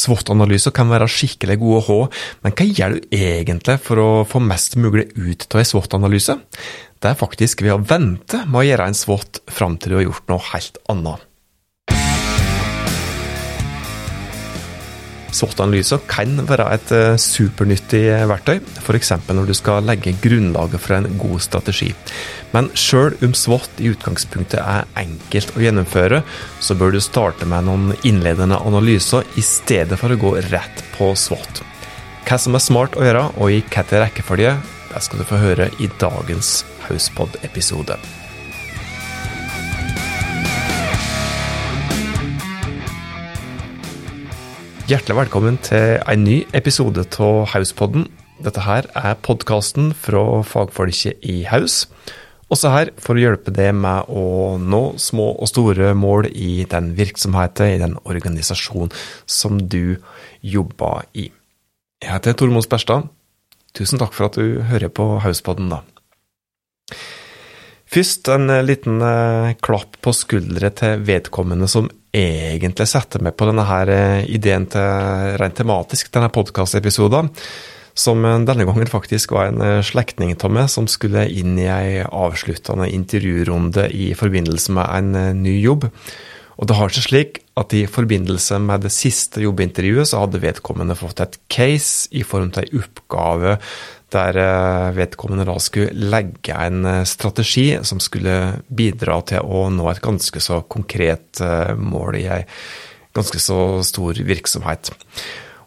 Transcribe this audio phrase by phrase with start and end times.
[0.00, 1.98] SWOT-analyser kan være skikkelig gode å ha,
[2.44, 6.38] men hva gjør du egentlig for å få mest mulig ut av en SWOT-analyse?
[7.00, 10.08] Det er faktisk ved å vente med å gjøre en SWOT fram til du har
[10.08, 11.29] gjort noe helt annet.
[15.34, 19.12] SWOT-analyser kan være et eh, supernyttig verktøy, f.eks.
[19.30, 21.90] når du skal legge grunnlaget for en god strategi.
[22.54, 26.22] Men sjøl om SWOT i utgangspunktet er enkelt å gjennomføre,
[26.60, 31.12] så bør du starte med noen innledende analyser i stedet for å gå rett på
[31.14, 31.62] SWOT.
[32.26, 34.56] Hva som er smart å gjøre, og i hvilken rekkefølge,
[34.90, 37.98] det skal du få høre i dagens Hauspod-episode.
[44.90, 48.08] Hjertelig velkommen til en ny episode av Hauspodden.
[48.42, 51.84] Dette her er podkasten fra fagfolket i Haus.
[52.50, 56.88] Også her for å hjelpe deg med å nå små og store mål i den
[56.98, 58.90] virksomheten, i den organisasjonen
[59.30, 60.00] som du
[60.42, 61.28] jobber i.
[62.02, 63.06] Jeg heter Tormod Sperstad.
[63.78, 65.84] Tusen takk for at du hører på Hauspodden, da.
[67.86, 73.66] Først en liten eh, klapp på skuldre til vedkommende som egentlig sette meg på denne
[73.68, 77.30] her eh, ideen til rent tematisk, denne podkastepisoden.
[77.94, 81.68] Som eh, denne gangen faktisk var en eh, slektning av meg som skulle inn i
[81.70, 85.86] ei avsluttende intervjurunde i forbindelse med en ny jobb.
[86.60, 90.98] Og det har seg slik at i forbindelse med det siste jobbintervjuet så hadde vedkommende
[90.98, 93.54] fått et case i form av ei oppgave
[94.14, 99.88] der eh, vedkommende da skulle legge en eh, strategi som skulle bidra til å nå
[99.90, 102.40] et ganske så konkret eh, mål i ei
[103.16, 104.92] ganske så stor virksomhet.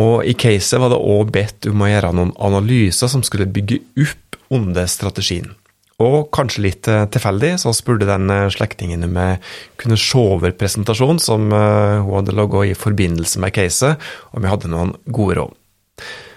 [0.00, 3.82] Og I caset var det òg bedt om å gjøre noen analyser som skulle bygge
[4.04, 5.50] opp under strategien.
[6.00, 9.38] Og kanskje litt tilfeldig så spurte den slektningen om jeg
[9.80, 14.00] kunne se over presentasjonen som hun hadde laga i forbindelse med caset,
[14.36, 15.54] om jeg hadde noen gode råd.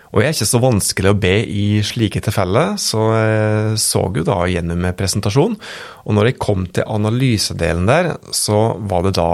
[0.10, 4.26] Og jeg er ikke så vanskelig å be i slike tilfeller, så jeg så jo
[4.26, 5.58] da gjennom presentasjon.
[6.06, 9.30] Og når jeg kom til analysedelen der, så var det da,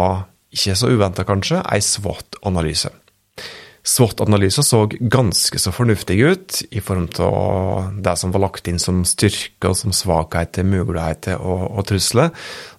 [0.55, 2.91] ikke så uventa kanskje, ei SWOT-analyse.
[3.85, 9.03] SWOT-analyser så ganske så fornuftig ut i form av det som var lagt inn som
[9.05, 12.31] styrker som svakheter, muligheter og, og trusler,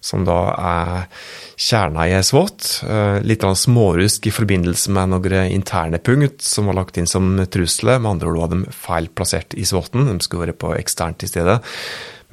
[0.03, 1.07] som da er
[1.55, 2.67] kjerna i SWOT.
[2.83, 8.03] Eh, litt smårusk i forbindelse med noen interne punkt som var lagt inn som trusler.
[8.03, 11.31] Med andre ord var de feil plassert i SWOT-en, de skulle være på eksternt i
[11.31, 11.61] stedet.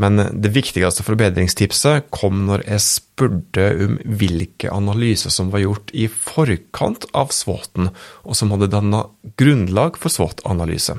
[0.03, 6.09] Men det viktigste forbedringstipset kom når jeg spurte om hvilke analyser som var gjort i
[6.11, 7.93] forkant av SWOT-en,
[8.27, 9.05] og som hadde danna
[9.39, 10.99] grunnlag for SWOT-analyse.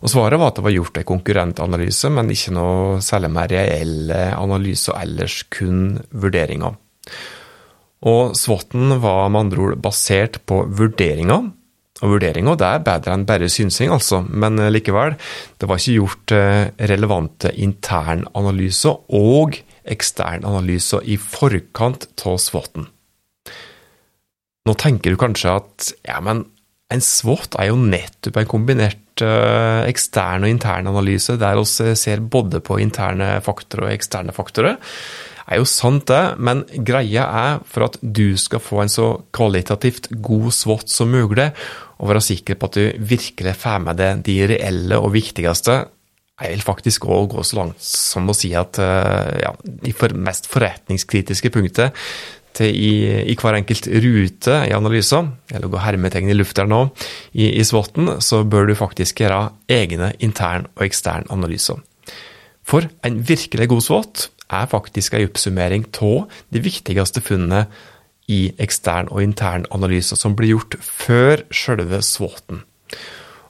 [0.00, 4.20] Og Svaret var at det var gjort en konkurrentanalyse, men ikke noe særlig mer reelle
[4.36, 6.76] analyser ellers, kun vurderinger.
[8.08, 11.50] Og SWOT-en var med andre ord basert på vurderinger
[12.00, 15.16] og vurderinga det er bedre enn bare synsing, altså, men eh, likevel,
[15.60, 22.88] det var ikke gjort eh, relevante internanalyser og eksternanalyser i forkant av SWOT-en.
[24.68, 26.44] Nå tenker du kanskje at ja, men
[26.90, 32.22] en SWOT er jo nettopp en kombinert uh, ekstern og intern analyse, der vi ser
[32.34, 34.80] både på interne faktorer og eksterne faktorer.
[35.50, 40.06] Er jo sant, det, men greia er for at du skal få en så kvalitativt
[40.22, 41.48] god SWOT som mulig,
[41.98, 45.80] og være sikker på at du virkelig får med deg de reelle og viktigste.
[46.40, 50.46] Jeg vil faktisk òg gå så langt som å si at eh, ja, de mest
[50.48, 51.98] forretningskritiske punktet
[52.56, 52.94] til i,
[53.30, 56.86] i, hver enkelt rute i analysen, eller gå hermetegn i lufta nå,
[57.34, 61.82] i, i SWOT-en, så bør du faktisk gjøre egne intern og ekstern analyser.
[62.66, 67.66] For en virkelig god SWOT er faktisk en oppsummering av de viktigste funnene
[68.30, 72.62] i ekstern og intern analyser som blir gjort før selve SWOT-en.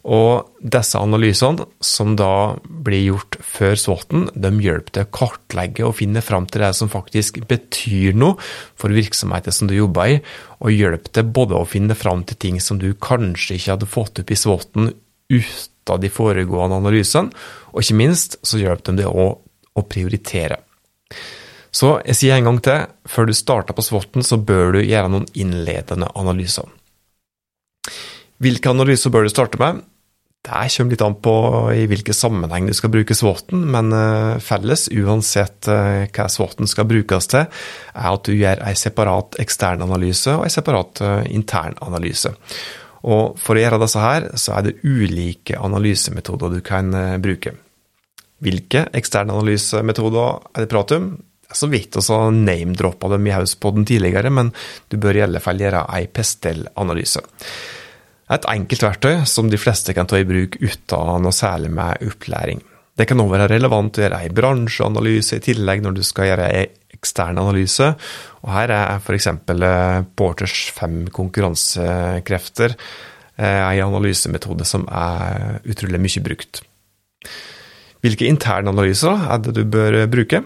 [0.00, 5.99] Og disse analysene, som da blir gjort før SWOT-en, de hjelper til å kartlegge og
[5.99, 8.39] finne fram til det som faktisk betyr noe
[8.81, 10.16] for virksomheten som du jobber i,
[10.65, 14.22] og hjelper til både å finne fram til ting som du kanskje ikke hadde fått
[14.22, 14.95] opp i SWOT-en
[15.30, 15.69] uten
[16.01, 17.34] de foregående analysene,
[17.74, 19.41] og ikke minst så hjelper de deg òg
[19.77, 20.60] å prioritere.
[21.71, 25.12] Så jeg sier en gang til, før du starter på SWOT-en, så bør du gjøre
[25.12, 26.66] noen innledende analyser.
[28.41, 29.84] Hvilke analyser bør du starte med?
[30.41, 31.33] Det kommer litt an på
[31.77, 36.89] i hvilken sammenheng du skal bruke SWOT-en, men eh, felles, uansett eh, hva SWOT-en skal
[36.89, 37.45] brukes til,
[37.92, 42.33] er at du gjør en separat ekstern analyse og en separat eh, intern analyse.
[43.04, 46.91] Og For å gjøre disse her, så er det ulike analysemetoder du kan
[47.21, 47.54] bruke.
[48.41, 51.10] Hvilke eksterne analysemetoder er det prat om?
[51.51, 54.53] Så vidt også name-droppa dem i Hauspodden tidligere, men
[54.89, 57.22] du bør i alle fall gjøre ei Pestel-analyse.
[58.31, 62.63] Et enkelt verktøy som de fleste kan ta i bruk uten noe særlig med opplæring.
[62.97, 66.48] Det kan også være relevant å gjøre ei bransjeanalyse i tillegg når du skal gjøre
[66.54, 67.86] ei ekstern analyse.
[68.45, 69.31] Og her er f.eks.
[69.31, 76.63] Eh, Porters fem konkurransekrefter eh, ei analysemetode som er utrolig mye brukt.
[78.00, 80.42] Hvilke interne analyser er det du bør bruke?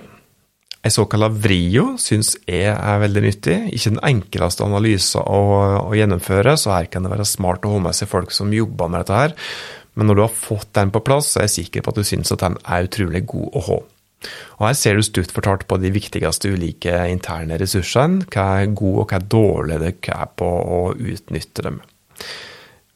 [0.84, 3.56] En såkalt vrio syns jeg er veldig nyttig.
[3.72, 5.40] Ikke den enkleste analysen å,
[5.86, 8.90] å, gjennomføre, så her kan det være smart å ha med seg folk som jobber
[8.92, 9.36] med dette her.
[9.94, 12.04] Men når du har fått den på plass, så er jeg sikker på at du
[12.04, 13.80] syns at den er utrolig god å ha.
[14.58, 19.00] Og Her ser du stutt fortalt på de viktigste ulike interne ressursene, hva er god
[19.04, 21.80] og hva er dårlig det er på å utnytte dem.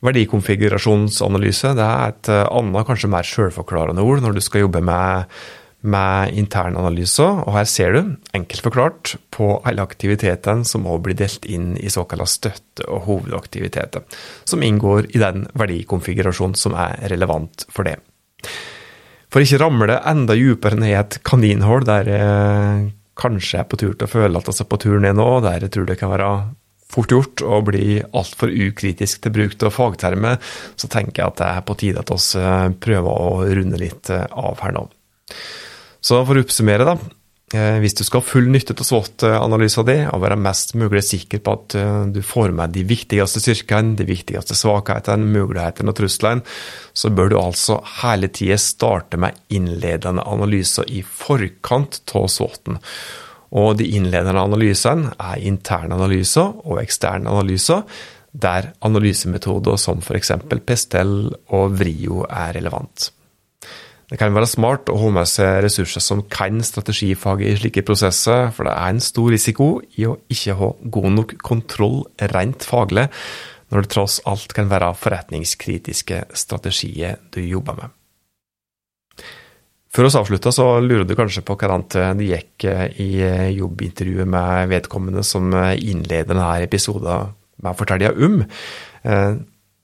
[0.07, 5.39] Verdikonfigurasjonsanalyse det er et annet, kanskje mer selvforklarende ord når du skal jobbe med
[5.87, 11.47] med internanalyser, og her ser du, enkelt forklart, på alle aktivitetene som også blir delt
[11.47, 14.03] inn i såkalte støtte- og hovedaktiviteter,
[14.45, 17.99] som inngår i den verdikonfigurasjonen som er relevant for det.
[19.31, 23.93] For ikke ramle enda dypere ned i et kaninhull der jeg kanskje er på tur
[23.95, 26.11] til å føle at vi er på tur ned nå, der jeg tror det kan
[26.11, 26.31] være
[26.93, 30.41] fort gjort å bli altfor ukritisk til bruk av fagtermer,
[30.77, 34.65] så tenker jeg at det er på tide at vi prøver å runde litt av
[34.65, 34.89] her nå.
[36.01, 36.97] Så for å oppsummere, da.
[37.49, 41.41] Eh, hvis du skal ha full nytte av SWOT-analysen din og være mest mulig sikker
[41.41, 46.45] på at eh, du får med de viktigste styrkene, de viktigste svakhetene, mulighetene og truslene,
[46.93, 52.83] så bør du altså hele tida starte med innledende analyser i forkant av SWOT-en.
[53.57, 57.85] Og de innledende analysene er interne analyser og eksterne analyser,
[58.33, 60.35] der analysemetoder som f.eks.
[60.67, 63.11] Pestel og Vrio er relevant.
[64.09, 68.49] Det kan være smart å ha med seg ressurser som kan strategifaget i slike prosesser,
[68.57, 69.69] for det er en stor risiko
[70.01, 72.01] i å ikke ha god nok kontroll
[72.33, 73.09] rent faglig,
[73.69, 77.98] når det tross alt kan være forretningskritiske strategier du jobber med.
[79.95, 81.87] Før oss avslutta, så lurer du kanskje på hvordan
[82.19, 82.67] det gikk
[83.01, 83.11] i
[83.57, 87.33] jobbintervjuet med vedkommende som innleder denne episoden
[87.63, 88.43] med å fortelle om.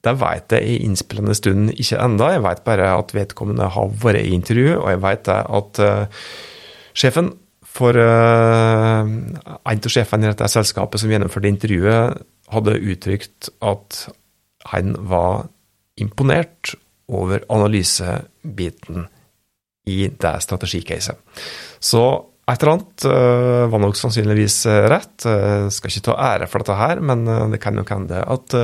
[0.05, 2.29] Det vet jeg i innspillende stund ikke enda.
[2.35, 5.81] Jeg vet bare at vedkommende har vært i intervju, og jeg vet at
[6.93, 7.33] sjefen
[7.75, 12.21] for en av sjefene i dette selskapet som gjennomførte intervjuet,
[12.53, 14.05] hadde uttrykt at
[14.69, 15.49] han var
[16.01, 16.75] imponert
[17.09, 19.09] over analysebiten
[19.91, 21.19] i det strategicaset.
[21.81, 22.05] Så
[22.45, 25.15] et eller annet uh, var nok sannsynligvis uh, rett.
[25.25, 28.57] Uh, skal ikke ta ære for dette her, men det kan nok hende at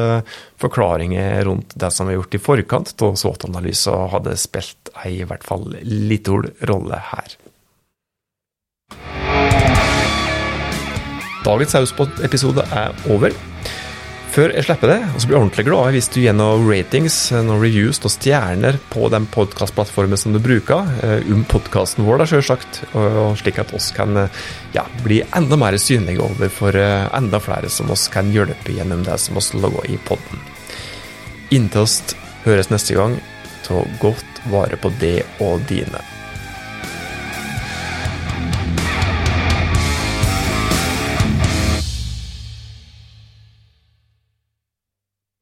[0.60, 5.46] forklaringer rundt det som er gjort i forkant av SWOT-analyser, hadde spilt ei i hvert
[5.46, 7.38] fall liten rolle her.
[11.40, 13.32] Dagens Sauspod-episode er over.
[14.30, 17.14] Før jeg slipper det, og så blir jeg ordentlig glad hvis du gir noen ratings,
[17.34, 22.28] noen reviews, noen stjerner på den podkastplattformen som du bruker, eh, om podkasten vår, da,
[22.30, 22.78] sjølsagt,
[23.40, 24.38] slik at oss kan eh,
[24.76, 29.18] ja, bli enda mer synlige overfor eh, enda flere som oss kan hjelpe gjennom det
[29.18, 30.46] som oss lager i podden.
[31.50, 31.98] Inntil oss
[32.46, 33.18] høres neste gang,
[33.66, 36.06] ta godt vare på det og dine.